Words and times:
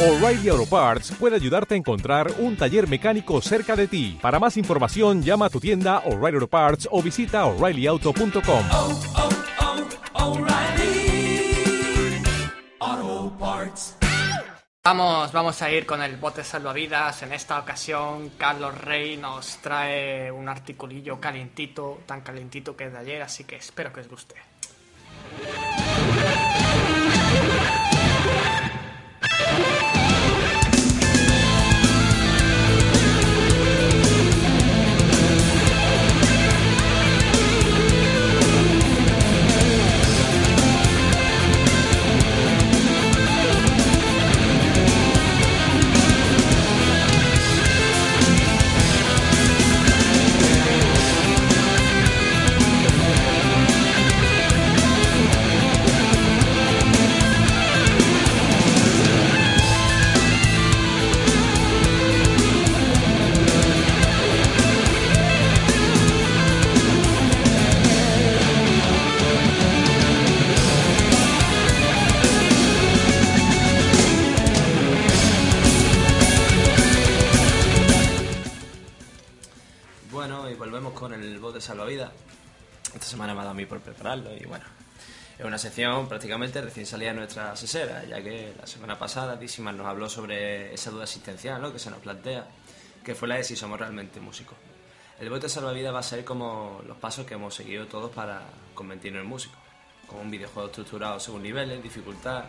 O'Reilly 0.00 0.48
Auto 0.48 0.64
Parts 0.64 1.10
puede 1.18 1.34
ayudarte 1.34 1.74
a 1.74 1.76
encontrar 1.76 2.30
un 2.38 2.56
taller 2.56 2.86
mecánico 2.86 3.40
cerca 3.40 3.74
de 3.74 3.88
ti. 3.88 4.16
Para 4.22 4.38
más 4.38 4.56
información, 4.56 5.24
llama 5.24 5.46
a 5.46 5.50
tu 5.50 5.58
tienda 5.58 6.04
O'Reilly 6.06 6.36
Auto 6.36 6.46
Parts 6.46 6.88
o 6.92 7.02
visita 7.02 7.44
oreillyauto.com. 7.46 8.64
oh, 8.70 9.00
oh, 12.80 13.36
Parts. 13.40 13.96
Vamos, 14.84 15.32
vamos 15.32 15.60
a 15.62 15.70
ir 15.72 15.84
con 15.84 16.00
el 16.00 16.16
bote 16.16 16.44
salvavidas. 16.44 17.24
En 17.24 17.32
esta 17.32 17.58
ocasión, 17.58 18.30
Carlos 18.38 18.80
Rey 18.80 19.16
nos 19.16 19.56
trae 19.56 20.30
un 20.30 20.48
articulillo 20.48 21.18
calientito, 21.18 22.02
tan 22.06 22.20
calientito 22.20 22.76
que 22.76 22.84
es 22.84 22.92
de 22.92 22.98
ayer, 22.98 23.22
así 23.22 23.42
que 23.42 23.56
espero 23.56 23.92
que 23.92 23.98
os 24.02 24.08
guste. 24.08 24.36
Bote 81.58 81.66
salvavidas. 81.66 82.12
Esta 82.94 83.06
semana 83.06 83.34
me 83.34 83.40
ha 83.40 83.42
dado 83.42 83.50
a 83.50 83.54
mí 83.54 83.66
por 83.66 83.80
prepararlo 83.80 84.32
y 84.34 84.44
bueno, 84.44 84.64
es 85.36 85.44
una 85.44 85.58
sección 85.58 86.08
prácticamente 86.08 86.60
recién 86.60 86.86
salida 86.86 87.10
de 87.10 87.16
nuestra 87.16 87.52
asesera, 87.52 88.04
ya 88.04 88.22
que 88.22 88.54
la 88.58 88.66
semana 88.66 88.96
pasada 88.96 89.36
Dísimas 89.36 89.74
nos 89.74 89.86
habló 89.86 90.08
sobre 90.08 90.72
esa 90.72 90.90
duda 90.90 91.02
existencial 91.02 91.60
¿no? 91.60 91.72
que 91.72 91.80
se 91.80 91.90
nos 91.90 91.98
plantea, 91.98 92.46
que 93.02 93.14
fue 93.14 93.26
la 93.26 93.36
de 93.36 93.44
si 93.44 93.56
somos 93.56 93.78
realmente 93.78 94.20
músicos. 94.20 94.56
El 95.18 95.30
bote 95.30 95.48
salvavidas 95.48 95.92
va 95.92 95.98
a 95.98 96.04
ser 96.04 96.24
como 96.24 96.80
los 96.86 96.96
pasos 96.96 97.26
que 97.26 97.34
hemos 97.34 97.54
seguido 97.56 97.86
todos 97.86 98.12
para 98.12 98.42
convertirnos 98.74 99.22
en 99.22 99.28
músicos, 99.28 99.58
como 100.06 100.22
un 100.22 100.30
videojuego 100.30 100.68
estructurado 100.68 101.18
según 101.18 101.42
niveles, 101.42 101.82
dificultad, 101.82 102.44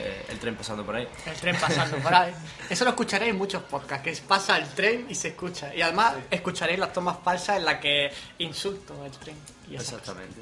eh, 0.00 0.26
el 0.28 0.38
tren 0.38 0.56
pasando 0.56 0.84
por 0.84 0.96
ahí. 0.96 1.06
El 1.26 1.34
tren 1.34 1.56
pasando 1.60 1.96
por 1.98 2.14
ahí. 2.14 2.32
Eso 2.68 2.84
lo 2.84 2.90
escucharéis 2.90 3.32
en 3.32 3.38
muchos 3.38 3.62
podcasts, 3.62 4.02
que 4.02 4.26
pasa 4.26 4.56
el 4.56 4.68
tren 4.68 5.06
y 5.08 5.14
se 5.14 5.28
escucha. 5.28 5.74
Y 5.74 5.82
además 5.82 6.14
escucharéis 6.30 6.78
las 6.78 6.92
tomas 6.92 7.18
falsas 7.22 7.58
en 7.58 7.64
las 7.64 7.80
que 7.80 8.10
insulto 8.38 9.02
al 9.02 9.10
tren. 9.12 9.36
Y 9.68 9.74
esas 9.74 9.84
cosas. 9.84 10.00
Exactamente. 10.00 10.40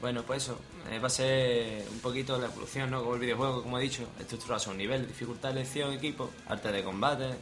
Bueno, 0.00 0.22
pues 0.22 0.44
eso, 0.44 0.60
eh, 0.90 0.98
va 1.00 1.08
a 1.08 1.10
ser 1.10 1.84
un 1.90 1.98
poquito 1.98 2.38
la 2.38 2.46
evolución, 2.46 2.90
¿no? 2.90 3.02
Como 3.02 3.14
el 3.14 3.20
videojuego, 3.20 3.62
como 3.62 3.78
he 3.78 3.82
dicho, 3.82 4.08
estructurado 4.20 4.62
a 4.64 4.70
un 4.70 4.78
nivel, 4.78 5.08
dificultad, 5.08 5.50
elección, 5.50 5.92
equipo, 5.92 6.30
arte 6.46 6.70
de 6.70 6.84
combate. 6.84 7.34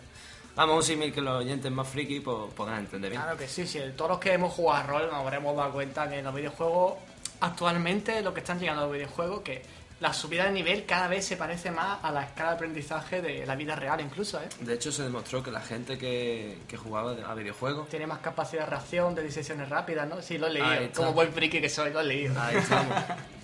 Vamos, 0.54 0.76
un 0.76 0.82
símil 0.82 1.12
que 1.12 1.20
los 1.20 1.40
oyentes 1.40 1.70
más 1.70 1.86
friki 1.86 2.20
pues, 2.20 2.54
podrán 2.54 2.78
entender 2.78 3.10
bien. 3.10 3.20
Claro 3.20 3.36
que 3.36 3.46
sí, 3.46 3.66
sí. 3.66 3.78
Todos 3.94 4.12
los 4.12 4.20
que 4.20 4.32
hemos 4.32 4.54
jugado 4.54 4.82
a 4.82 4.86
rol 4.86 5.06
nos 5.10 5.16
habremos 5.16 5.54
dado 5.54 5.70
cuenta 5.70 6.08
que 6.08 6.18
en 6.18 6.24
los 6.24 6.34
videojuegos, 6.34 6.94
actualmente 7.40 8.22
lo 8.22 8.32
que 8.32 8.40
están 8.40 8.58
llegando 8.58 8.82
a 8.82 8.86
los 8.86 8.94
videojuegos, 8.94 9.42
que 9.42 9.62
la 10.00 10.12
subida 10.12 10.44
de 10.44 10.52
nivel 10.52 10.84
cada 10.84 11.08
vez 11.08 11.24
se 11.24 11.36
parece 11.36 11.70
más 11.70 11.98
a 12.04 12.10
la 12.12 12.24
escala 12.24 12.50
de 12.50 12.54
aprendizaje 12.56 13.22
de 13.22 13.46
la 13.46 13.54
vida 13.56 13.74
real 13.76 14.00
incluso, 14.00 14.38
¿eh? 14.40 14.48
De 14.60 14.74
hecho, 14.74 14.92
se 14.92 15.02
demostró 15.02 15.42
que 15.42 15.50
la 15.50 15.60
gente 15.62 15.96
que, 15.96 16.58
que 16.68 16.76
jugaba 16.76 17.12
a 17.26 17.34
videojuegos, 17.34 17.88
Tiene 17.88 18.06
más 18.06 18.18
capacidad 18.18 18.64
de 18.64 18.70
reacción, 18.70 19.14
de 19.14 19.22
decisiones 19.22 19.68
rápidas, 19.70 20.06
¿no? 20.08 20.20
Sí, 20.20 20.36
lo 20.36 20.48
he 20.48 20.50
leído. 20.50 20.92
Como 20.94 21.12
buen 21.14 21.32
friki 21.32 21.60
que 21.60 21.68
soy, 21.70 21.92
lo 21.92 22.00
he 22.00 22.04
leído. 22.04 22.38
ahí 22.40 22.56
estamos. 22.56 22.94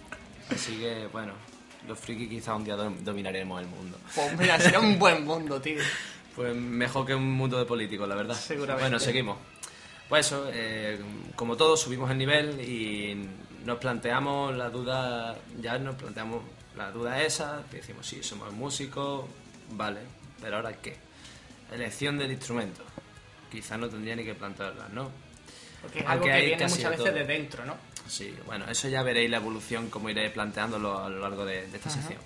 Así 0.51 0.77
que, 0.79 1.07
bueno, 1.11 1.33
los 1.89 1.99
friki 1.99 2.29
quizá 2.29 2.55
un 2.55 2.65
día 2.65 2.77
dom- 2.77 2.99
dominaremos 2.99 3.61
el 3.63 3.69
mundo. 3.69 3.97
Pues 4.15 4.37
mira, 4.39 4.59
sería 4.61 4.81
un 4.81 4.99
buen 4.99 5.25
mundo, 5.25 5.61
tío. 5.61 5.81
Pues 6.37 6.55
mejor 6.55 7.07
que 7.07 7.15
un 7.15 7.31
mundo 7.33 7.59
de 7.59 7.65
políticos, 7.65 8.07
la 8.09 8.15
verdad. 8.15 8.35
Seguramente. 8.35 8.83
Bueno, 8.83 8.99
seguimos. 8.99 9.39
Pues 10.09 10.27
eso, 10.27 10.47
eh, 10.53 11.01
como 11.35 11.57
todos 11.57 11.81
subimos 11.81 12.11
el 12.11 12.19
nivel 12.19 12.61
y 12.61 13.27
nos 13.65 13.79
planteamos 13.79 14.57
la 14.57 14.71
duda, 14.71 15.37
ya 15.61 15.79
nos 15.79 15.97
planteamos 15.97 16.43
la 16.77 16.91
duda 16.91 17.23
esa, 17.23 17.63
que 17.71 17.79
decimos, 17.79 18.07
sí, 18.07 18.23
somos 18.23 18.53
músicos, 18.53 19.27
vale, 19.71 20.01
pero 20.41 20.57
ahora 20.57 20.73
qué? 20.75 20.97
Elección 21.73 22.19
del 22.19 22.33
instrumento. 22.33 22.83
Quizás 23.51 23.79
no 23.79 23.89
tendría 23.89 24.17
ni 24.17 24.25
que 24.25 24.35
plantearla, 24.35 24.89
¿no? 24.89 25.11
Porque 25.81 26.01
es 26.01 26.07
Aunque 26.07 26.33
algo 26.33 26.41
que 26.41 26.47
viene 26.47 26.67
muchas 26.69 26.91
veces 26.91 27.05
todo. 27.05 27.15
de 27.15 27.25
dentro, 27.25 27.65
¿no? 27.65 27.77
Sí, 28.09 28.35
bueno, 28.47 28.67
eso 28.69 28.89
ya 28.89 29.03
veréis 29.03 29.31
la 29.31 29.37
evolución, 29.39 29.89
como 29.91 30.11
iré 30.11 30.31
planteándolo 30.31 30.99
a 30.99 31.09
lo 31.09 31.21
largo 31.21 31.45
de, 31.45 31.67
de 31.69 31.77
esta 31.77 31.91
sección. 31.91 32.19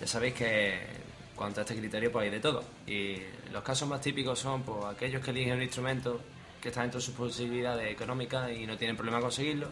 Ya 0.00 0.06
sabéis 0.06 0.34
que 0.34 0.80
cuanto 1.34 1.60
a 1.60 1.62
este 1.62 1.76
criterio 1.76 2.12
pues 2.12 2.24
hay 2.24 2.30
de 2.30 2.40
todo. 2.40 2.64
Y 2.86 3.16
los 3.50 3.62
casos 3.62 3.88
más 3.88 4.00
típicos 4.00 4.38
son 4.38 4.62
pues, 4.62 4.84
aquellos 4.84 5.24
que 5.24 5.30
eligen 5.30 5.54
un 5.54 5.62
instrumento 5.62 6.20
que 6.60 6.68
está 6.68 6.82
dentro 6.82 7.00
de 7.00 7.06
sus 7.06 7.14
posibilidades 7.14 7.90
económicas 7.90 8.50
y 8.52 8.66
no 8.66 8.76
tienen 8.76 8.96
problema 8.96 9.20
conseguirlo, 9.20 9.68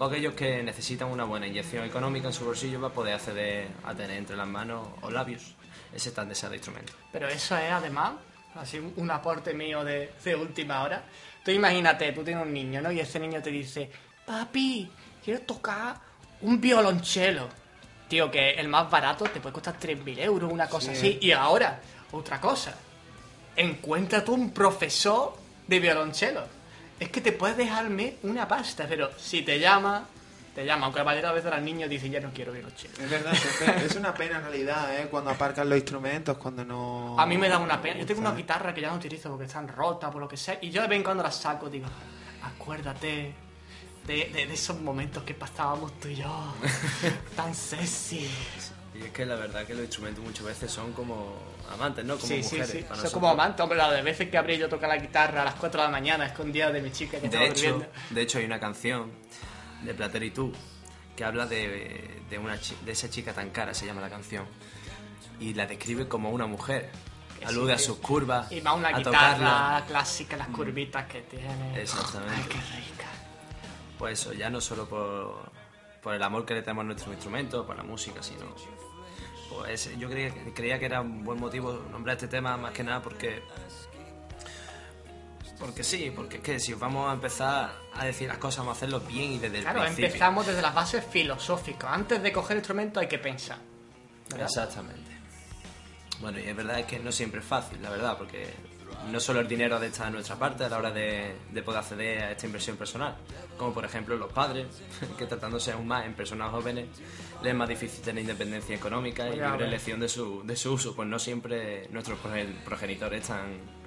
o 0.00 0.04
aquellos 0.06 0.32
que 0.32 0.62
necesitan 0.62 1.08
una 1.08 1.24
buena 1.24 1.46
inyección 1.46 1.84
económica 1.84 2.28
en 2.28 2.32
su 2.32 2.46
bolsillo 2.46 2.80
para 2.80 2.94
poder 2.94 3.14
acceder 3.14 3.68
a 3.84 3.94
tener 3.94 4.16
entre 4.16 4.34
las 4.34 4.48
manos 4.48 4.88
o 5.02 5.10
labios 5.10 5.54
ese 5.94 6.10
tan 6.10 6.26
deseado 6.26 6.54
instrumento. 6.54 6.94
Pero 7.12 7.28
eso 7.28 7.54
es 7.58 7.70
además, 7.70 8.12
así 8.54 8.78
un 8.96 9.10
aporte 9.10 9.52
mío 9.52 9.84
de, 9.84 10.14
de 10.24 10.34
última 10.34 10.82
hora. 10.82 11.04
Tú 11.44 11.50
imagínate, 11.50 12.12
tú 12.12 12.24
tienes 12.24 12.42
un 12.42 12.50
niño, 12.50 12.80
¿no? 12.80 12.90
Y 12.90 13.00
ese 13.00 13.20
niño 13.20 13.42
te 13.42 13.50
dice, 13.50 13.90
papi, 14.24 14.90
quiero 15.22 15.40
tocar 15.42 15.96
un 16.40 16.58
violonchelo. 16.58 17.48
Tío, 18.08 18.30
que 18.30 18.52
el 18.52 18.68
más 18.68 18.90
barato 18.90 19.26
te 19.26 19.38
puede 19.38 19.52
costar 19.52 19.78
3.000 19.78 20.18
euros, 20.20 20.50
una 20.50 20.66
cosa 20.66 20.92
así. 20.92 21.18
Y 21.20 21.30
ahora, 21.32 21.78
otra 22.12 22.40
cosa. 22.40 22.74
Encuentra 23.54 24.24
tú 24.24 24.32
un 24.32 24.50
profesor 24.50 25.36
de 25.66 25.78
violonchelo. 25.78 26.59
Es 27.00 27.08
que 27.10 27.20
te 27.20 27.32
puedes 27.32 27.56
dejarme 27.56 28.16
una 28.22 28.46
pasta, 28.46 28.86
pero 28.88 29.10
si 29.18 29.40
te 29.42 29.58
llama, 29.58 30.06
te 30.54 30.64
llama. 30.66 30.84
Aunque 30.86 31.02
las 31.02 31.34
veces 31.34 31.50
los 31.50 31.62
niños 31.62 31.88
dicen, 31.88 32.12
ya 32.12 32.20
no 32.20 32.30
quiero 32.32 32.52
violonchelo. 32.52 32.92
Es 33.02 33.10
verdad, 33.10 33.32
es 33.84 33.96
una 33.96 34.12
pena 34.14 34.36
en 34.36 34.42
realidad, 34.42 34.94
¿eh? 35.00 35.08
Cuando 35.10 35.30
aparcan 35.30 35.68
los 35.68 35.78
instrumentos, 35.78 36.36
cuando 36.36 36.64
no... 36.64 37.18
A 37.18 37.24
mí 37.24 37.38
me 37.38 37.48
da 37.48 37.56
una 37.58 37.80
pena. 37.80 37.98
Yo 38.00 38.06
tengo 38.06 38.20
una 38.20 38.32
guitarra 38.34 38.74
que 38.74 38.82
ya 38.82 38.90
no 38.90 38.96
utilizo 38.96 39.30
porque 39.30 39.46
están 39.46 39.66
rotas, 39.66 40.10
por 40.12 40.20
lo 40.20 40.28
que 40.28 40.36
sea. 40.36 40.58
Y 40.60 40.70
yo 40.70 40.82
de 40.82 40.88
vez 40.88 40.98
en 40.98 41.02
cuando 41.04 41.22
las 41.22 41.36
saco, 41.36 41.70
digo, 41.70 41.86
acuérdate 42.42 43.32
de, 44.06 44.30
de- 44.34 44.46
de 44.46 44.52
esos 44.54 44.78
momentos 44.80 45.22
que 45.22 45.32
pasábamos 45.34 45.98
tú 46.00 46.08
y 46.08 46.16
yo. 46.16 46.54
tan 47.36 47.54
sexy. 47.54 48.28
Y 48.94 49.02
es 49.04 49.12
que 49.12 49.24
la 49.24 49.36
verdad 49.36 49.64
que 49.66 49.74
los 49.74 49.84
instrumentos 49.84 50.24
muchas 50.24 50.44
veces 50.46 50.70
son 50.70 50.92
como 50.92 51.36
amantes, 51.72 52.04
¿no? 52.04 52.16
Como 52.16 52.26
sí, 52.26 52.42
sí, 52.42 52.56
mujeres. 52.56 52.70
sí. 52.70 52.78
para 52.78 52.86
Soy 52.88 52.96
nosotros. 53.04 53.12
como 53.12 53.28
amante, 53.28 53.62
hombre, 53.62 53.78
la 53.78 53.90
de 53.92 54.02
veces 54.02 54.28
que 54.28 54.36
habría 54.36 54.56
yo 54.56 54.68
tocar 54.68 54.88
la 54.88 54.96
guitarra 54.96 55.42
a 55.42 55.44
las 55.44 55.54
4 55.54 55.80
de 55.80 55.86
la 55.86 55.90
mañana, 55.92 56.26
escondida 56.26 56.72
de 56.72 56.82
mi 56.82 56.90
chica 56.90 57.18
que 57.20 57.26
estaba 57.26 57.44
De 57.44 57.50
hecho, 57.50 57.70
durmiendo. 57.70 57.92
de 58.10 58.22
hecho, 58.22 58.38
hay 58.38 58.44
una 58.46 58.58
canción 58.58 59.12
de 59.84 59.94
Platero 59.94 60.24
y 60.24 60.30
tú 60.32 60.52
que 61.16 61.24
habla 61.24 61.46
de, 61.46 62.22
de, 62.28 62.38
una, 62.38 62.56
de 62.84 62.92
esa 62.92 63.08
chica 63.08 63.32
tan 63.32 63.50
cara, 63.50 63.74
se 63.74 63.86
llama 63.86 64.00
la 64.00 64.10
canción. 64.10 64.44
Y 65.38 65.54
la 65.54 65.66
describe 65.66 66.08
como 66.08 66.30
una 66.30 66.46
mujer. 66.46 66.90
Que 67.38 67.46
Alude 67.46 67.78
sí, 67.78 67.84
a 67.84 67.86
sus 67.86 67.96
sí. 67.96 68.02
curvas. 68.02 68.50
Y 68.52 68.60
va 68.60 68.74
una 68.74 68.88
a 68.88 68.98
guitarra 68.98 69.34
tocarla. 69.34 69.84
clásica, 69.86 70.36
las 70.36 70.48
curvitas 70.48 71.06
que 71.06 71.22
tiene. 71.22 71.80
Exactamente. 71.80 72.34
Ay, 72.36 72.44
qué 72.48 72.58
rica. 72.58 73.06
Pues 73.98 74.20
eso, 74.20 74.32
ya 74.34 74.50
no 74.50 74.60
solo 74.60 74.86
por, 74.88 75.50
por 76.02 76.14
el 76.14 76.22
amor 76.22 76.44
que 76.46 76.54
le 76.54 76.62
tenemos 76.62 76.82
a 76.82 76.86
nuestro 76.86 77.12
instrumento, 77.12 77.66
por 77.66 77.76
la 77.76 77.82
música, 77.82 78.22
sino. 78.22 78.46
Pues 79.50 79.90
yo 79.98 80.08
creía, 80.08 80.32
creía 80.54 80.78
que 80.78 80.86
era 80.86 81.00
un 81.00 81.24
buen 81.24 81.38
motivo 81.40 81.72
nombrar 81.90 82.16
este 82.16 82.28
tema, 82.28 82.56
más 82.56 82.72
que 82.72 82.84
nada 82.84 83.02
porque. 83.02 83.42
Porque 85.58 85.84
sí, 85.84 86.10
porque 86.14 86.36
es 86.38 86.42
que 86.42 86.58
si 86.58 86.72
vamos 86.72 87.10
a 87.10 87.12
empezar 87.12 87.70
a 87.94 88.04
decir 88.06 88.28
las 88.28 88.38
cosas, 88.38 88.60
vamos 88.60 88.76
a 88.76 88.78
hacerlo 88.78 89.00
bien 89.00 89.32
y 89.32 89.38
desde 89.38 89.58
el 89.58 89.62
Claro, 89.64 89.80
principio. 89.80 90.06
empezamos 90.06 90.46
desde 90.46 90.62
las 90.62 90.74
bases 90.74 91.04
filosóficas. 91.04 91.90
Antes 91.92 92.22
de 92.22 92.32
coger 92.32 92.52
el 92.52 92.58
instrumento 92.60 92.98
hay 93.00 93.08
que 93.08 93.18
pensar. 93.18 93.58
¿verdad? 94.30 94.46
Exactamente. 94.46 95.10
Bueno, 96.20 96.38
y 96.38 96.44
es 96.44 96.56
verdad 96.56 96.84
que 96.86 96.98
no 96.98 97.12
siempre 97.12 97.40
es 97.40 97.46
fácil, 97.46 97.82
la 97.82 97.90
verdad, 97.90 98.16
porque 98.16 98.48
no 99.10 99.18
solo 99.20 99.40
el 99.40 99.48
dinero 99.48 99.80
de 99.80 99.86
estar 99.88 100.06
de 100.06 100.12
nuestra 100.12 100.36
parte 100.36 100.64
a 100.64 100.68
la 100.68 100.78
hora 100.78 100.90
de, 100.90 101.34
de 101.50 101.62
poder 101.62 101.80
acceder 101.80 102.22
a 102.22 102.30
esta 102.32 102.46
inversión 102.46 102.76
personal, 102.76 103.16
como 103.56 103.72
por 103.72 103.84
ejemplo 103.84 104.16
los 104.16 104.30
padres, 104.32 104.66
que 105.18 105.26
tratándose 105.26 105.72
aún 105.72 105.86
más 105.88 106.04
en 106.06 106.14
personas 106.14 106.50
jóvenes, 106.50 106.86
les 107.42 107.52
es 107.52 107.56
más 107.58 107.68
difícil 107.68 108.02
tener 108.02 108.22
independencia 108.22 108.74
económica 108.76 109.26
y 109.28 109.40
a 109.40 109.50
libre 109.52 109.66
elección 109.66 110.00
de 110.00 110.08
su, 110.08 110.42
de 110.44 110.54
su 110.56 110.72
uso, 110.74 110.94
pues 110.94 111.08
no 111.08 111.18
siempre 111.18 111.88
nuestros 111.90 112.18
progen- 112.20 112.62
progenitores 112.64 113.22
están 113.22 113.80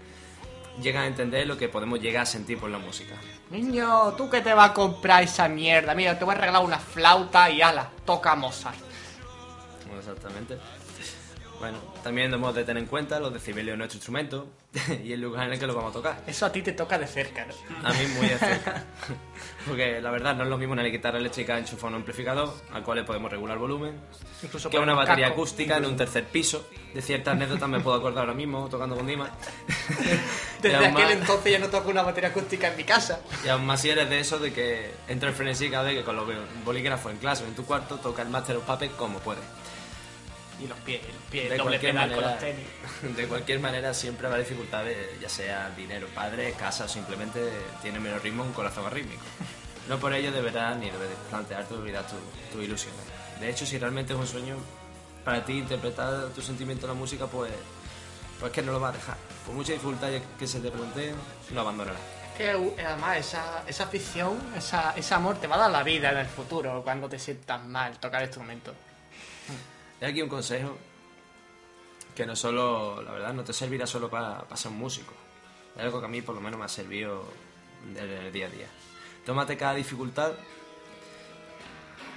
llegan 0.82 1.04
a 1.04 1.08
entender 1.08 1.46
lo 1.46 1.56
que 1.56 1.70
podemos 1.70 2.00
llegar 2.02 2.24
a 2.24 2.26
sentir 2.26 2.58
por 2.58 2.68
la 2.72 2.80
música. 2.80 3.14
Niño, 3.52 4.14
¿tú 4.18 4.28
qué 4.28 4.42
te 4.42 4.56
vas 4.56 4.72
a 4.72 4.74
comprar 4.74 5.22
esa 5.22 5.48
mierda? 5.48 5.94
Mira, 5.94 6.18
te 6.18 6.26
voy 6.26 6.34
a 6.34 6.38
regalar 6.40 6.66
una 6.66 6.80
flauta 6.80 7.48
y 7.52 7.62
ala, 7.62 7.92
toca 8.06 8.36
Mozart. 8.36 8.76
Bueno, 9.86 10.00
Exactamente. 10.00 10.58
Bueno, 11.64 11.78
también 12.04 12.30
debemos 12.30 12.54
de 12.54 12.66
tener 12.66 12.84
en 12.84 12.90
cuenta 12.90 13.22
los 13.22 13.32
decibelios 13.34 13.76
de 13.76 13.78
nuestro 13.78 13.96
instrumento 13.96 14.48
y 15.02 15.14
el 15.14 15.22
lugar 15.22 15.48
en 15.48 15.54
el 15.54 15.60
que 15.60 15.66
lo 15.66 15.74
vamos 15.74 15.92
a 15.92 15.94
tocar. 15.94 16.22
Eso 16.28 16.46
a 16.46 16.52
ti 16.52 16.62
te 16.62 16.74
toca 16.74 16.98
de 17.00 17.08
cerca, 17.08 17.46
¿no? 17.46 17.54
A 17.88 17.94
mí 17.94 18.06
muy 18.18 18.28
de 18.28 18.38
cerca. 18.38 18.84
Porque 19.66 20.02
la 20.02 20.12
verdad 20.12 20.36
no 20.36 20.44
es 20.44 20.50
lo 20.50 20.58
mismo 20.58 20.74
una 20.74 20.84
guitarra 20.84 21.20
eléctrica 21.20 21.58
enchufada 21.58 21.88
a 21.88 21.90
un 21.92 21.96
amplificador, 22.02 22.54
al 22.74 22.84
cual 22.84 22.98
le 22.98 23.04
podemos 23.06 23.32
regular 23.32 23.58
volumen, 23.58 23.98
Incluso 24.44 24.70
que 24.70 24.78
una 24.78 24.92
un 24.92 24.98
batería 24.98 25.28
acústica 25.28 25.78
en 25.78 25.86
un 25.86 25.96
tercer 25.96 26.26
piso. 26.26 26.68
De 26.94 27.02
ciertas 27.02 27.34
anécdotas 27.34 27.70
me 27.70 27.80
puedo 27.80 27.96
acordar 27.96 28.24
ahora 28.24 28.34
mismo, 28.34 28.68
tocando 28.68 28.98
con 28.98 29.08
Dima. 29.08 29.30
Desde 30.62 30.76
aquel 30.76 30.92
más- 30.92 31.12
entonces 31.14 31.50
ya 31.50 31.60
no 31.60 31.70
toco 31.70 31.92
una 31.92 32.02
batería 32.04 32.32
acústica 32.32 32.68
en 32.68 32.76
mi 32.76 32.84
casa. 32.84 33.22
Y 33.46 33.48
aún 33.48 33.66
más 33.66 33.80
si 33.80 33.90
eres 33.90 34.10
de 34.10 34.20
eso 34.20 34.38
de 34.38 34.52
que 34.52 34.92
entra 35.08 35.30
el 35.30 35.36
frenesí 35.36 35.70
cada 35.70 35.84
vez 35.84 35.96
que 35.96 36.04
con 36.04 36.18
los 36.18 36.26
bolígrafos 36.66 37.10
en 37.14 37.20
clase 37.20 37.46
o 37.46 37.48
en 37.48 37.56
tu 37.56 37.64
cuarto 37.66 37.96
toca 38.00 38.22
el 38.22 38.28
Master 38.28 38.58
of 38.58 38.66
Puppets 38.66 38.96
como 38.96 39.20
puede. 39.20 39.40
Y 40.64 40.68
los 40.68 40.78
pies, 40.80 41.02
los 41.02 41.24
pies, 41.30 41.50
De 41.50 41.58
doble 41.58 41.80
cualquier, 41.80 41.94
pedal 41.94 42.10
con 42.14 42.22
manera, 42.22 42.32
los 42.32 42.40
tenis. 42.40 43.16
de 43.18 43.28
cualquier 43.28 43.60
manera 43.60 43.94
siempre 43.94 44.28
habrá 44.28 44.40
dificultades, 44.40 45.20
ya 45.20 45.28
sea 45.28 45.70
dinero, 45.72 46.08
padre, 46.16 46.54
casa 46.54 46.86
o 46.86 46.88
simplemente 46.88 47.42
tiene 47.82 48.00
menos 48.00 48.22
ritmo 48.22 48.44
un 48.44 48.54
corazón 48.54 48.86
arrítmico. 48.86 49.24
No 49.90 50.00
por 50.00 50.14
ello 50.14 50.32
deberás 50.32 50.78
ni 50.78 50.90
debes 50.90 51.10
plantearte 51.30 51.74
olvidar 51.74 52.06
tus 52.08 52.20
tu 52.52 52.62
ilusiones. 52.62 53.02
De 53.40 53.50
hecho, 53.50 53.66
si 53.66 53.78
realmente 53.78 54.14
es 54.14 54.20
un 54.20 54.28
sueño 54.28 54.56
para 55.26 55.44
ti 55.44 55.54
interpretar 55.54 56.30
tu 56.30 56.42
sentimiento 56.42 56.86
en 56.86 56.94
la 56.94 56.98
música, 56.98 57.28
pues, 57.28 57.52
pues 58.40 58.52
que 58.52 58.62
no 58.62 58.72
lo 58.72 58.80
vas 58.80 58.94
a 58.96 58.98
dejar. 58.98 59.18
Por 59.46 59.56
mucha 59.56 59.74
dificultad 59.74 60.10
que 60.40 60.48
se 60.48 60.62
te 60.62 60.72
planteen, 60.72 61.16
no 61.52 61.62
abandonarás. 61.62 62.00
Que 62.38 62.56
uh, 62.56 62.76
además 62.86 63.18
esa, 63.18 63.64
esa 63.68 63.84
afición, 63.84 64.40
esa, 64.58 64.94
ese 64.96 65.14
amor 65.14 65.38
te 65.40 65.48
va 65.48 65.56
a 65.56 65.60
dar 65.60 65.72
la 65.72 65.84
vida 65.84 66.12
en 66.12 66.20
el 66.20 66.28
futuro 66.28 66.82
cuando 66.84 67.10
te 67.10 67.20
sientas 67.20 67.64
mal 67.66 68.00
tocar 68.00 68.22
instrumentos. 68.24 68.74
Hay 70.04 70.10
aquí 70.10 70.22
un 70.22 70.28
consejo 70.28 70.78
que 72.14 72.26
no 72.26 72.36
solo, 72.36 73.02
la 73.02 73.14
verdad, 73.14 73.34
no 73.34 73.46
te 73.46 73.54
servirá 73.54 73.88
solo 73.88 74.10
para, 74.10 74.42
para 74.42 74.58
ser 74.58 74.70
un 74.70 74.78
músico. 74.78 75.14
Es 75.78 75.82
algo 75.82 76.02
que 76.02 76.08
a 76.08 76.10
mí 76.10 76.22
por 76.22 76.36
lo 76.36 76.42
menos 76.42 76.60
me 76.60 76.66
ha 76.66 76.68
servido 76.68 77.24
en 77.90 77.98
el 77.98 78.34
día 78.34 78.48
a 78.48 78.50
día. 78.50 78.68
Tómate 79.26 79.56
cada 79.56 79.76
dificultad 79.76 80.34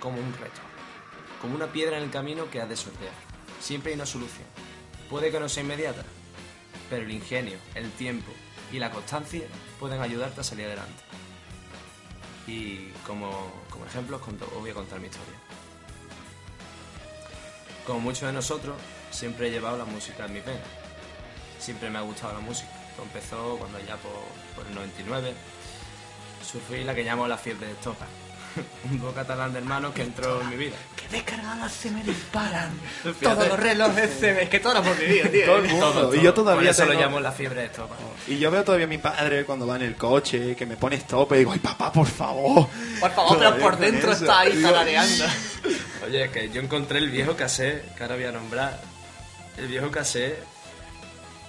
como 0.01 0.19
un 0.19 0.33
reto, 0.33 0.61
como 1.41 1.55
una 1.55 1.69
piedra 1.69 1.99
en 1.99 2.03
el 2.03 2.11
camino 2.11 2.51
que 2.51 2.61
has 2.61 2.69
de 2.69 2.77
sortear. 2.77 3.15
Siempre 3.61 3.93
hay 3.93 3.95
una 3.95 4.07
solución. 4.07 4.49
Puede 5.09 5.31
que 5.31 5.39
no 5.39 5.49
sea 5.49 5.63
inmediata, 5.63 6.03
pero 6.91 7.05
el 7.05 7.13
ingenio, 7.13 7.59
el 7.77 7.93
tiempo 7.93 8.33
y 8.73 8.81
la 8.81 8.91
constancia 8.91 9.47
pueden 9.79 10.01
ayudarte 10.01 10.41
a 10.41 10.45
salir 10.45 10.67
adelante. 10.67 11.05
Y 12.49 12.89
como, 13.07 13.63
como 13.71 13.87
ejemplo 13.87 14.17
os 14.17 14.61
voy 14.61 14.71
a 14.71 14.75
contar 14.75 14.99
mi 14.99 15.07
historia. 15.07 15.46
Como 17.87 18.01
muchos 18.01 18.23
de 18.23 18.33
nosotros, 18.33 18.75
siempre 19.11 19.49
he 19.49 19.51
llevado 19.51 19.77
la 19.79 19.85
música 19.85 20.25
en 20.27 20.33
mi 20.35 20.41
pena. 20.41 20.59
Siempre 21.59 21.89
me 21.91 21.99
ha 21.99 22.03
gustado 22.03 22.33
la 22.35 22.41
música. 22.41 22.69
Todo 22.97 23.07
empezó 23.07 23.57
cuando 23.59 23.79
ya 23.81 23.97
por, 23.97 24.13
por 24.55 24.67
el 24.67 24.75
99 24.75 25.33
sufrí 26.51 26.85
la 26.85 26.95
que 26.95 27.03
llamo 27.05 27.27
la 27.29 27.37
fiebre 27.37 27.67
de 27.67 27.73
estopa. 27.73 28.07
Un 28.91 28.99
dúo 28.99 29.13
catalán 29.13 29.53
de 29.53 29.59
hermanos 29.59 29.93
que 29.93 30.03
entró 30.03 30.41
en 30.41 30.49
mi 30.49 30.57
vida. 30.57 30.77
Que 30.97 31.09
descargadas 31.17 31.71
se 31.73 31.91
me 31.91 32.03
disparan. 32.03 32.71
Fíjate. 33.03 33.27
Todos 33.27 33.49
los 33.49 33.59
relojes 33.61 34.11
se 34.19 34.33
me... 34.33 34.43
Es 34.45 34.49
que 34.49 34.61
todo 34.61 34.75
lo 34.75 34.81
hemos 34.81 34.99
vivido, 34.99 35.29
tío. 35.29 35.45
Todo 35.45 35.57
el 35.59 35.69
mundo. 35.69 35.93
Todo, 35.93 36.15
y 36.15 36.21
yo 36.23 36.33
todavía 36.35 36.63
Por 36.63 36.71
eso 36.71 36.85
lo 36.87 36.91
tengo- 36.93 37.03
llamo 37.03 37.21
la 37.21 37.33
fiebre 37.33 37.61
de 37.61 37.67
estopa. 37.67 37.97
Y 38.27 38.39
yo 38.39 38.51
veo 38.51 38.65
todavía 38.65 38.87
a 38.87 38.89
mi 38.89 38.99
padre 38.99 39.45
cuando 39.45 39.67
va 39.67 39.77
en 39.77 39.83
el 39.83 39.95
coche, 39.97 40.57
que 40.57 40.65
me 40.67 40.77
pone 40.77 40.97
stop 40.97 41.33
y 41.35 41.39
digo, 41.39 41.53
ay 41.53 41.59
papá, 41.59 41.93
por 41.93 42.07
favor. 42.07 42.67
Por 42.99 43.11
favor, 43.13 43.39
pero 43.39 43.59
por 43.59 43.77
dentro 43.77 44.13
eso. 44.13 44.23
está 44.25 44.41
ahí 44.41 44.61
talareando. 44.63 45.25
Oye, 46.05 46.25
es 46.25 46.31
que 46.31 46.51
yo 46.51 46.61
encontré 46.61 46.99
el 46.99 47.11
viejo 47.11 47.37
cassette, 47.37 47.95
que 47.95 48.03
ahora 48.03 48.17
voy 48.17 48.25
a 48.25 48.33
nombrar. 48.33 48.81
El 49.57 49.67
viejo 49.69 49.91
cassette 49.91 50.39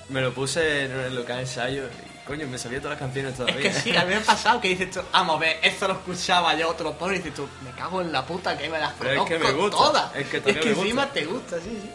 me 0.10 0.22
lo 0.22 0.34
puse 0.34 0.86
en 0.86 0.92
el 0.92 1.16
local 1.16 1.38
de 1.38 1.42
ensayo 1.44 1.84
y 1.86 2.26
coño, 2.28 2.48
me 2.48 2.58
sabía 2.58 2.80
todas 2.80 2.92
las 2.92 3.00
canciones 3.00 3.32
Es 3.34 3.38
todavía. 3.38 3.62
que 3.62 3.74
sí, 3.74 3.96
a 3.96 4.04
mí 4.04 4.10
me 4.10 4.16
ha 4.16 4.22
pasado 4.22 4.60
que 4.62 4.70
dices 4.70 4.92
tú, 4.92 5.02
vamos 5.12 5.36
a 5.38 5.40
ver, 5.40 5.58
esto 5.62 5.88
lo 5.88 5.94
escuchaba 5.96 6.54
yo, 6.56 6.76
lo 6.82 6.94
pones 6.98 7.20
y 7.20 7.24
dices 7.24 7.36
tú, 7.36 7.48
me 7.64 7.72
cago 7.72 8.02
en 8.02 8.12
la 8.12 8.26
puta 8.26 8.58
que 8.58 8.70
me 8.70 8.80
las 8.80 8.94
Pero 9.00 9.12
es 9.12 9.18
conozco 9.18 9.34
que 9.38 9.40
me 9.40 9.52
gusta, 9.60 9.78
todas. 9.78 10.16
es 10.16 10.28
que 10.28 10.38
es 10.38 10.44
que 10.44 10.54
gusta. 10.54 10.70
encima 10.82 11.06
te 11.12 11.26
gusta, 11.26 11.58
sí, 11.60 11.80
sí. 11.82 11.90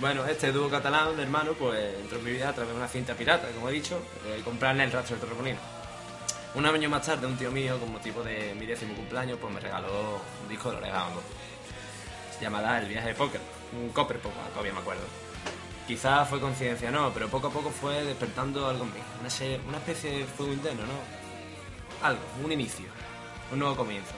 Bueno, 0.00 0.24
este 0.26 0.52
dúo 0.52 0.68
catalán 0.68 1.18
hermano, 1.20 1.52
pues 1.52 1.78
entró 2.00 2.18
en 2.18 2.24
mi 2.24 2.32
vida 2.32 2.48
a 2.50 2.52
través 2.52 2.72
de 2.72 2.78
una 2.78 2.88
cinta 2.88 3.14
pirata, 3.14 3.48
como 3.54 3.68
he 3.68 3.72
dicho, 3.72 3.96
eh, 4.26 4.36
y 4.40 4.42
comprarle 4.42 4.84
el 4.84 4.92
rastro 4.92 5.16
del 5.16 5.24
terroponino. 5.24 5.58
Un 6.54 6.66
año 6.66 6.90
más 6.90 7.02
tarde, 7.06 7.26
un 7.26 7.36
tío 7.38 7.50
mío, 7.50 7.78
con 7.80 7.92
motivo 7.92 8.22
de 8.22 8.54
mi 8.58 8.66
décimo 8.66 8.94
cumpleaños, 8.94 9.38
pues 9.40 9.54
me 9.54 9.60
regaló 9.60 10.20
un 10.42 10.48
disco 10.48 10.70
de 10.70 10.76
Oreja. 10.78 11.06
Llamada 12.42 12.78
El 12.80 12.88
viaje 12.88 13.08
de 13.08 13.14
póker, 13.14 13.40
un 13.72 13.88
copper 13.90 14.18
poco, 14.18 14.34
todavía 14.50 14.72
me 14.72 14.80
acuerdo. 14.80 15.04
Quizás 15.86 16.28
fue 16.28 16.40
coincidencia 16.40 16.90
no, 16.90 17.12
pero 17.14 17.28
poco 17.28 17.46
a 17.46 17.50
poco 17.50 17.70
fue 17.70 18.02
despertando 18.04 18.66
algo 18.68 18.84
en 18.84 18.92
mí. 18.92 19.00
Una, 19.20 19.30
se- 19.30 19.60
una 19.66 19.78
especie 19.78 20.10
de 20.18 20.24
fuego 20.26 20.52
interno, 20.52 20.82
¿no? 20.82 22.06
Algo, 22.06 22.20
un 22.44 22.50
inicio, 22.50 22.86
un 23.52 23.60
nuevo 23.60 23.76
comienzo. 23.76 24.12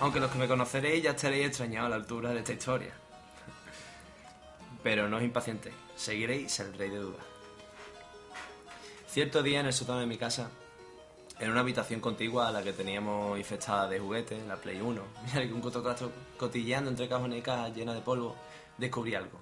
Aunque 0.00 0.18
los 0.20 0.30
que 0.30 0.38
me 0.38 0.48
conoceréis 0.48 1.02
ya 1.02 1.10
estaréis 1.10 1.46
extrañados 1.48 1.86
a 1.86 1.90
la 1.90 1.96
altura 1.96 2.30
de 2.30 2.38
esta 2.38 2.52
historia. 2.54 2.92
Pero 4.82 5.08
no 5.08 5.16
os 5.18 5.22
impacientéis, 5.22 5.74
seguiréis 5.96 6.58
el 6.60 6.72
rey 6.76 6.90
de 6.90 6.98
dudas. 6.98 7.24
Cierto 9.08 9.42
día 9.42 9.60
en 9.60 9.66
el 9.66 9.72
sótano 9.72 10.00
de 10.00 10.06
mi 10.06 10.16
casa, 10.18 10.50
en 11.38 11.50
una 11.50 11.60
habitación 11.60 12.00
contigua 12.00 12.48
a 12.48 12.52
la 12.52 12.62
que 12.62 12.72
teníamos 12.72 13.38
infestada 13.38 13.88
de 13.88 13.98
juguetes, 13.98 14.46
la 14.46 14.56
Play 14.56 14.80
1, 14.80 15.02
y 15.34 15.36
algún 15.38 15.60
cotocazo 15.60 16.10
cotilleando 16.38 16.90
entre 16.90 17.08
cajones 17.08 17.38
y 17.38 17.42
cajas 17.42 17.74
llenas 17.74 17.94
de 17.94 18.00
polvo, 18.00 18.34
descubrí 18.78 19.14
algo. 19.14 19.38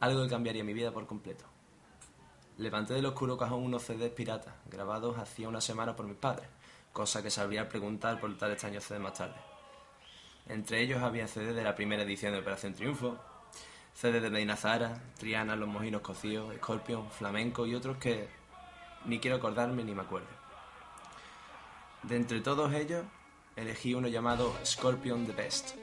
Algo 0.00 0.22
que 0.22 0.30
cambiaría 0.30 0.64
mi 0.64 0.72
vida 0.72 0.90
por 0.90 1.06
completo. 1.06 1.44
Levanté 2.58 2.94
del 2.94 3.06
oscuro 3.06 3.36
cajón 3.36 3.62
unos 3.62 3.82
CDs 3.82 4.10
piratas, 4.10 4.54
grabados 4.70 5.18
hacía 5.18 5.48
una 5.48 5.60
semana 5.60 5.94
por 5.94 6.06
mis 6.06 6.16
padres, 6.16 6.48
cosa 6.92 7.22
que 7.22 7.30
sabría 7.30 7.68
preguntar 7.68 8.20
por 8.20 8.36
tal 8.36 8.52
extraño 8.52 8.80
CD 8.80 8.98
más 8.98 9.14
tarde. 9.14 9.36
Entre 10.48 10.80
ellos 10.80 11.02
había 11.02 11.28
CD 11.28 11.52
de 11.52 11.62
la 11.62 11.74
primera 11.74 12.02
edición 12.02 12.32
de 12.32 12.40
Operación 12.40 12.74
Triunfo, 12.74 13.18
CD 13.94 14.20
de 14.20 14.30
Medina 14.30 14.56
Zara, 14.56 15.00
Triana, 15.18 15.56
Los 15.56 15.68
Mojinos 15.68 16.02
Cocidos, 16.02 16.54
Scorpion, 16.56 17.10
Flamenco 17.10 17.66
y 17.66 17.74
otros 17.74 17.98
que 17.98 18.28
ni 19.04 19.18
quiero 19.18 19.36
acordarme 19.36 19.84
ni 19.84 19.94
me 19.94 20.02
acuerdo. 20.02 20.42
De 22.02 22.16
entre 22.16 22.40
todos 22.40 22.74
ellos, 22.74 23.04
elegí 23.54 23.94
uno 23.94 24.08
llamado 24.08 24.52
Scorpion 24.64 25.24
The 25.24 25.32
Best. 25.32 25.76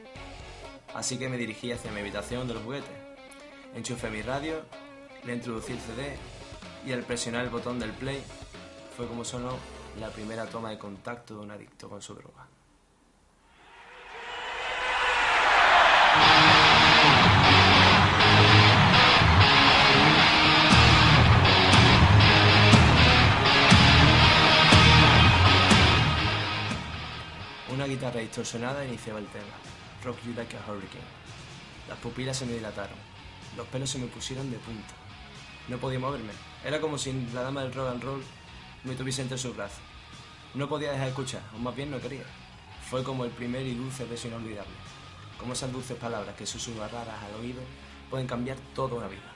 Así 0.94 1.18
que 1.18 1.30
me 1.30 1.38
dirigí 1.38 1.72
hacia 1.72 1.92
mi 1.92 2.02
habitación 2.02 2.48
de 2.48 2.56
los 2.56 2.64
juguetes. 2.64 2.90
Enchufé 3.74 4.10
mi 4.10 4.22
radio, 4.22 4.66
le 5.24 5.36
introducí 5.36 5.72
el 5.72 5.80
CD 5.80 6.18
y 6.86 6.92
al 6.92 7.04
presionar 7.04 7.46
el 7.46 7.50
botón 7.50 7.80
del 7.80 7.92
play 7.92 8.22
fue 8.98 9.08
como 9.08 9.24
sonó 9.24 9.58
la 9.98 10.10
primera 10.10 10.46
toma 10.48 10.72
de 10.72 10.78
contacto 10.78 11.36
de 11.36 11.42
un 11.42 11.52
adicto 11.52 11.88
con 11.88 12.02
su 12.02 12.16
droga. 12.16 12.48
Distorsionada 28.40 28.86
iniciaba 28.86 29.20
el 29.20 29.28
tema, 29.28 29.52
Rock 30.02 30.18
You 30.26 30.34
Like 30.34 30.56
a 30.56 30.62
Hurricane. 30.62 31.04
Las 31.90 31.98
pupilas 32.00 32.38
se 32.38 32.46
me 32.46 32.54
dilataron, 32.54 32.96
los 33.58 33.68
pelos 33.68 33.90
se 33.90 34.00
me 34.00 34.08
pusieron 34.08 34.50
de 34.50 34.58
punta. 34.60 34.94
No 35.68 35.78
podía 35.78 36.00
moverme, 36.00 36.32
era 36.64 36.80
como 36.80 36.98
si 36.98 37.12
la 37.34 37.42
dama 37.42 37.64
del 37.64 37.74
rock 37.74 37.90
and 37.90 38.02
roll 38.02 38.24
me 38.86 38.96
tuviese 38.96 39.24
entre 39.24 39.38
sus 39.38 39.54
brazos. 39.54 39.82
No 40.54 40.70
podía 40.70 40.92
dejar 40.92 41.08
de 41.08 41.10
escuchar, 41.10 41.42
o 41.54 41.58
más 41.60 41.76
bien 41.76 41.92
no 41.92 42.00
quería. 42.00 42.24
Fue 42.90 43.04
como 43.04 43.26
el 43.26 43.32
primer 43.32 43.66
y 43.66 43.76
dulce 43.76 44.06
beso 44.06 44.30
inolvidable, 44.30 44.72
como 45.38 45.52
esas 45.52 45.74
dulces 45.74 45.98
palabras 45.98 46.34
que 46.38 46.46
susurradas 46.46 46.94
al 46.94 47.42
oído 47.42 47.62
pueden 48.10 48.26
cambiar 48.26 48.56
toda 48.74 48.96
una 48.96 49.10
vida. 49.10 49.34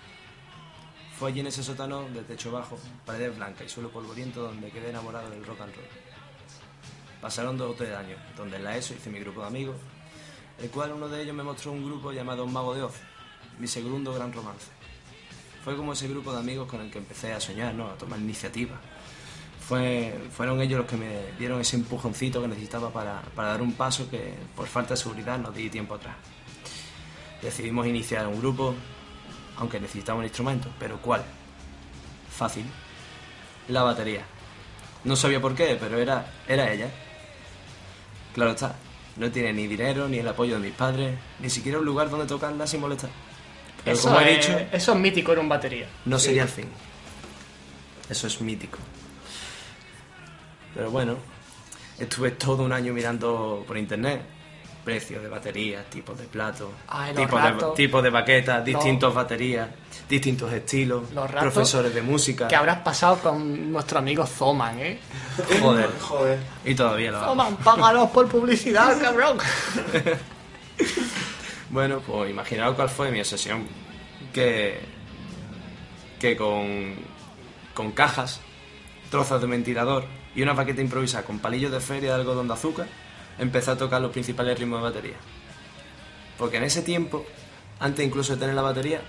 Fue 1.20 1.30
allí 1.30 1.42
en 1.42 1.48
ese 1.48 1.62
sótano 1.62 2.08
de 2.10 2.22
techo 2.22 2.54
bajo, 2.54 2.80
paredes 3.06 3.36
blancas 3.36 3.68
y 3.68 3.70
suelo 3.70 3.92
polvoriento 3.92 4.44
donde 4.44 4.72
quedé 4.72 4.92
enamorado 4.92 5.30
del 5.30 5.46
rock 5.46 5.60
and 5.60 5.76
roll. 5.76 6.12
Pasaron 7.24 7.58
dos 7.58 7.72
o 7.72 7.74
tres 7.74 7.96
años, 7.96 8.20
donde 8.36 8.58
en 8.58 8.65
la 8.65 8.75
ESO 8.75 8.96
hice 8.96 9.10
mi 9.10 9.18
grupo 9.18 9.39
de 9.39 9.48
amigos, 9.48 9.77
el 10.62 10.70
cual 10.70 10.92
uno 10.92 11.08
de 11.08 11.22
ellos 11.22 11.34
me 11.34 11.42
mostró 11.42 11.72
un 11.72 11.86
grupo 11.86 12.12
llamado 12.12 12.46
Mago 12.46 12.75
de 12.75 12.84
Oz, 12.84 12.96
mi 13.60 13.65
segundo 13.65 14.13
gran 14.13 14.34
romance. 14.34 14.68
Fue 15.63 15.77
como 15.77 15.94
ese 15.94 16.10
grupo 16.10 16.34
de 16.34 16.39
amigos 16.39 16.68
con 16.68 16.82
el 16.82 16.92
que 16.92 16.98
empecé 16.98 17.32
a 17.32 17.39
soñar, 17.39 17.74
¿no? 17.75 17.88
A 17.88 17.94
tomar 17.94 18.20
iniciativa. 18.20 18.75
Fue, 19.65 20.13
fueron 20.36 20.60
ellos 20.60 20.80
los 20.80 20.86
que 20.89 20.98
me 20.98 21.32
dieron 21.39 21.62
ese 21.62 21.77
empujoncito 21.77 22.42
que 22.42 22.50
necesitaba 22.50 22.92
para, 22.92 23.22
para 23.34 23.51
dar 23.51 23.62
un 23.62 23.72
paso 23.72 24.10
que 24.10 24.34
por 24.53 24.68
falta 24.68 24.96
de 24.96 24.98
seguridad 24.98 25.39
no 25.39 25.50
di 25.50 25.70
tiempo 25.70 25.96
atrás. 25.96 26.18
Decidimos 27.42 27.88
iniciar 27.88 28.27
un 28.27 28.38
grupo, 28.38 28.75
aunque 29.56 29.80
necesitaba 29.80 30.20
un 30.20 30.25
instrumento, 30.25 30.68
pero 30.77 31.01
¿cuál? 31.01 31.24
Fácil. 32.30 32.65
La 33.70 33.82
batería. 33.82 34.25
No 35.06 35.15
sabía 35.15 35.39
por 35.39 35.56
qué, 35.56 35.77
pero 35.80 35.98
era, 36.00 36.30
era 36.50 36.70
ella. 36.70 36.89
Claro 38.34 38.52
está, 38.52 38.75
no 39.18 39.32
tiene 39.32 39.54
ni 39.54 39.68
dinero, 39.68 40.08
ni 40.08 40.18
el 40.20 40.28
apoyo 40.28 40.56
de 40.56 40.62
mis 40.62 40.74
padres, 40.74 41.18
ni 41.40 41.50
siquiera 41.50 41.80
un 41.80 41.86
lugar 41.86 42.10
donde 42.10 42.25
tocarla 42.25 42.66
sin 42.68 42.82
molestar. 42.82 43.10
Pero 43.84 43.96
Eso, 43.98 44.08
como 44.10 44.22
he 44.22 44.40
es, 44.40 44.48
dicho, 44.48 44.60
eso 44.72 44.94
es 44.94 45.00
mítico 45.00 45.34
en 45.34 45.40
un 45.40 45.50
batería. 45.50 45.88
no 46.06 46.18
sería 46.18 46.44
el 46.44 46.50
fin. 46.50 46.68
Eso 48.10 48.28
es 48.28 48.42
mítico. 48.42 48.80
Pero 50.74 50.90
bueno, 50.90 51.18
estuve 52.00 52.32
todo 52.32 52.63
un 52.63 52.72
año 52.74 52.94
mirando 52.94 53.63
por 53.68 53.78
internet 53.78 54.22
precios 54.84 55.24
de 55.24 55.30
baterías, 55.30 55.86
tipos 55.90 56.18
de 56.18 56.25
platos, 56.25 56.70
Ay, 56.88 57.13
los 57.13 57.24
tipos, 57.24 57.44
de, 57.44 57.75
tipos 57.75 58.04
de 58.04 58.10
baquetas, 58.10 58.66
distintos 58.66 59.13
baterías, 59.13 59.70
distintos 60.10 60.52
estilos, 60.52 61.12
Los 61.13 61.30
ratos 61.30 61.54
profesores 61.54 61.94
de 61.94 62.02
música. 62.02 62.48
Que 62.48 62.56
habrás 62.56 62.80
pasado 62.80 63.18
con 63.20 63.72
nuestro 63.72 64.00
amigo 64.00 64.25
Zoman, 64.25 64.80
¿eh? 64.80 65.00
Joder. 65.62 65.90
Joder. 66.02 66.40
Y 66.66 66.75
todavía 66.75 67.12
lo. 67.12 67.20
Zoman, 67.20 67.56
páganos 67.58 68.10
por 68.10 68.28
publicidad, 68.28 69.00
cabrón. 69.02 69.38
Bueno, 71.74 72.02
pues 72.06 72.30
imaginaos 72.30 72.75
cuál 72.75 72.88
fue 72.88 73.10
mi 73.10 73.20
obsesión. 73.20 73.66
Que, 74.32 74.80
que 76.20 76.38
con, 76.38 76.94
con 77.74 77.92
cajas, 77.94 78.42
trozos 79.10 79.42
de 79.42 79.48
ventilador 79.48 80.06
y 80.36 80.44
una 80.44 80.54
baqueta 80.54 80.82
improvisada 80.82 81.24
con 81.24 81.40
palillos 81.40 81.72
de 81.72 81.80
feria 81.80 82.13
de 82.13 82.22
algodón 82.22 82.48
de 82.48 82.54
azúcar, 82.54 82.88
empecé 83.38 83.72
a 83.72 83.78
tocar 83.78 84.02
los 84.02 84.12
principales 84.12 84.58
ritmos 84.58 84.80
de 84.82 84.90
batería. 84.90 85.18
Porque 86.38 86.58
en 86.58 86.63
ese 86.63 86.82
tiempo, 86.82 87.25
antes 87.80 88.06
incluso 88.06 88.34
de 88.34 88.40
tener 88.40 88.56
la 88.56 88.62
batería, 88.62 89.02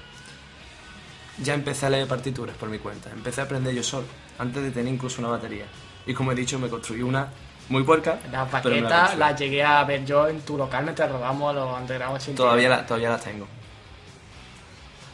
ya 1.42 1.54
empecé 1.54 1.86
a 1.86 1.90
leer 1.90 2.06
partituras 2.06 2.56
por 2.56 2.68
mi 2.68 2.78
cuenta. 2.78 3.10
Empecé 3.10 3.40
a 3.40 3.44
aprender 3.44 3.74
yo 3.74 3.82
solo, 3.82 4.06
antes 4.38 4.62
de 4.62 4.70
tener 4.70 4.92
incluso 4.92 5.20
una 5.20 5.30
batería. 5.30 5.64
Y 6.06 6.14
como 6.14 6.32
he 6.32 6.34
dicho, 6.34 6.58
me 6.58 6.68
construí 6.68 7.02
una 7.02 7.28
muy 7.70 7.82
puerca. 7.82 8.18
Las 8.30 8.50
baquetas 8.50 9.16
las 9.16 9.40
llegué 9.40 9.64
a 9.64 9.82
ver 9.84 10.04
yo 10.04 10.28
en 10.28 10.40
tu 10.42 10.56
local 10.58 10.84
mientras 10.84 11.10
robamos 11.10 11.50
a 11.50 11.52
los 11.54 11.80
underground 11.80 12.34
Todavía, 12.36 12.68
la- 12.68 12.86
todavía 12.86 13.08
las 13.10 13.24
tengo. 13.24 13.48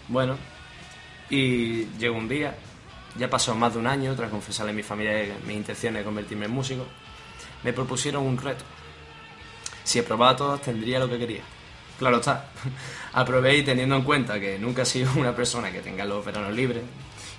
Bueno, 0.08 0.36
y 1.30 1.84
llegó 1.98 2.16
un 2.18 2.28
día, 2.28 2.54
ya 3.16 3.30
pasó 3.30 3.54
más 3.54 3.72
de 3.74 3.78
un 3.78 3.86
año 3.86 4.14
tras 4.16 4.30
confesarle 4.30 4.72
a 4.72 4.74
mi 4.74 4.82
familia 4.82 5.36
mis 5.46 5.56
intenciones 5.56 6.00
de 6.00 6.04
convertirme 6.04 6.46
en 6.46 6.50
músico, 6.50 6.84
me 7.62 7.72
propusieron 7.72 8.26
un 8.26 8.36
reto. 8.36 8.64
Si 9.84 9.98
aprobaba 9.98 10.36
todas 10.36 10.60
tendría 10.60 10.98
lo 10.98 11.08
que 11.08 11.18
quería. 11.18 11.42
Claro 11.98 12.16
está, 12.16 12.50
aprobé 13.12 13.58
y 13.58 13.62
teniendo 13.62 13.94
en 13.96 14.02
cuenta 14.02 14.40
que 14.40 14.58
nunca 14.58 14.82
he 14.82 14.86
sido 14.86 15.10
una 15.16 15.34
persona 15.34 15.70
que 15.70 15.80
tenga 15.80 16.04
los 16.04 16.24
veranos 16.24 16.54
libres 16.54 16.82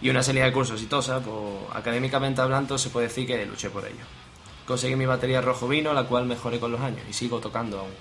y 0.02 0.10
una 0.10 0.24
salida 0.24 0.46
de 0.46 0.52
curso 0.52 0.74
exitosa, 0.74 1.20
pues 1.20 1.36
académicamente 1.74 2.42
hablando 2.42 2.78
se 2.78 2.90
puede 2.90 3.08
decir 3.08 3.28
que 3.28 3.46
luché 3.46 3.70
por 3.70 3.86
ello. 3.86 4.04
Conseguí 4.66 4.96
mi 4.96 5.06
batería 5.06 5.42
rojo 5.42 5.68
vino, 5.68 5.94
la 5.94 6.04
cual 6.04 6.26
mejoré 6.26 6.60
con 6.60 6.72
los 6.72 6.82
años 6.82 7.02
y 7.10 7.14
sigo 7.14 7.40
tocando 7.40 7.80
aún. 7.80 7.92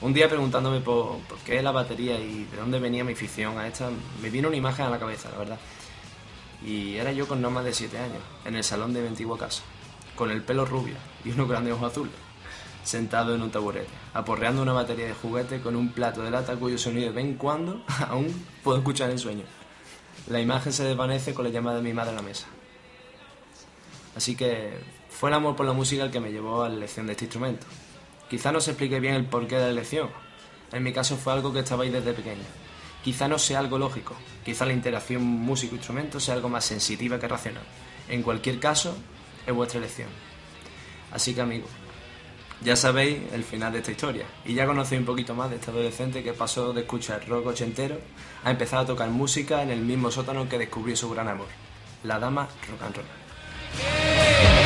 Un 0.00 0.12
día 0.12 0.28
preguntándome 0.28 0.80
por, 0.80 1.18
por 1.20 1.38
qué 1.38 1.62
la 1.62 1.72
batería 1.72 2.18
y 2.18 2.44
de 2.44 2.56
dónde 2.56 2.78
venía 2.78 3.02
mi 3.02 3.12
afición 3.12 3.58
a 3.58 3.66
esta, 3.66 3.88
me 4.20 4.28
vino 4.28 4.48
una 4.48 4.56
imagen 4.56 4.86
a 4.86 4.90
la 4.90 4.98
cabeza, 4.98 5.30
la 5.30 5.38
verdad. 5.38 5.58
Y 6.64 6.96
era 6.96 7.12
yo 7.12 7.26
con 7.26 7.40
no 7.40 7.50
más 7.50 7.64
de 7.64 7.72
7 7.72 7.98
años, 7.98 8.22
en 8.44 8.56
el 8.56 8.64
salón 8.64 8.92
de 8.92 9.00
mi 9.00 9.08
antigua 9.08 9.38
casa, 9.38 9.62
con 10.14 10.30
el 10.30 10.42
pelo 10.42 10.64
rubio 10.64 10.96
y 11.24 11.30
unos 11.30 11.48
grandes 11.48 11.74
ojos 11.74 11.92
azules, 11.92 12.14
sentado 12.86 13.34
en 13.34 13.42
un 13.42 13.50
taburete, 13.50 13.88
aporreando 14.14 14.62
una 14.62 14.72
batería 14.72 15.06
de 15.06 15.14
juguete 15.14 15.60
con 15.60 15.74
un 15.74 15.90
plato 15.90 16.22
de 16.22 16.30
lata 16.30 16.54
cuyo 16.56 16.78
sonido 16.78 17.12
de 17.12 17.20
en 17.20 17.34
cuando 17.34 17.84
aún 18.08 18.28
puedo 18.62 18.78
escuchar 18.78 19.10
en 19.10 19.18
sueño. 19.18 19.44
La 20.28 20.40
imagen 20.40 20.72
se 20.72 20.84
desvanece 20.84 21.34
con 21.34 21.44
la 21.44 21.50
llamada 21.50 21.76
de 21.76 21.82
mi 21.82 21.92
madre 21.92 22.12
a 22.12 22.14
la 22.14 22.22
mesa. 22.22 22.46
Así 24.16 24.36
que 24.36 24.78
fue 25.10 25.30
el 25.30 25.34
amor 25.34 25.56
por 25.56 25.66
la 25.66 25.72
música 25.72 26.04
el 26.04 26.10
que 26.10 26.20
me 26.20 26.30
llevó 26.30 26.62
a 26.62 26.68
la 26.68 26.76
elección 26.76 27.06
de 27.06 27.12
este 27.12 27.24
instrumento. 27.24 27.66
Quizá 28.30 28.52
no 28.52 28.60
se 28.60 28.70
explique 28.72 29.00
bien 29.00 29.14
el 29.14 29.26
porqué 29.26 29.56
de 29.56 29.62
la 29.62 29.70
elección. 29.70 30.08
En 30.72 30.82
mi 30.82 30.92
caso 30.92 31.16
fue 31.16 31.32
algo 31.32 31.52
que 31.52 31.60
estaba 31.60 31.84
ahí 31.84 31.90
desde 31.90 32.12
pequeño. 32.12 32.44
Quizá 33.04 33.28
no 33.28 33.38
sea 33.38 33.60
algo 33.60 33.78
lógico. 33.78 34.14
Quizá 34.44 34.64
la 34.64 34.72
interacción 34.72 35.22
músico-instrumento 35.22 36.18
sea 36.18 36.34
algo 36.34 36.48
más 36.48 36.64
sensitiva 36.64 37.20
que 37.20 37.28
racional. 37.28 37.62
En 38.08 38.22
cualquier 38.22 38.58
caso, 38.58 38.96
es 39.46 39.54
vuestra 39.54 39.78
elección. 39.78 40.08
Así 41.12 41.34
que 41.34 41.40
amigos, 41.40 41.70
ya 42.62 42.76
sabéis 42.76 43.18
el 43.32 43.44
final 43.44 43.72
de 43.72 43.78
esta 43.78 43.90
historia. 43.90 44.26
Y 44.44 44.54
ya 44.54 44.66
conocéis 44.66 45.00
un 45.00 45.06
poquito 45.06 45.34
más 45.34 45.50
de 45.50 45.56
este 45.56 45.70
adolescente 45.70 46.22
que 46.22 46.32
pasó 46.32 46.72
de 46.72 46.82
escuchar 46.82 47.26
rock 47.28 47.46
ochentero 47.46 47.98
a 48.44 48.50
empezar 48.50 48.80
a 48.80 48.86
tocar 48.86 49.08
música 49.10 49.62
en 49.62 49.70
el 49.70 49.80
mismo 49.80 50.10
sótano 50.10 50.48
que 50.48 50.58
descubrió 50.58 50.96
su 50.96 51.10
gran 51.10 51.28
amor. 51.28 51.48
La 52.04 52.18
dama 52.18 52.48
rock 52.68 52.82
and 52.82 52.96
roll. 52.96 54.65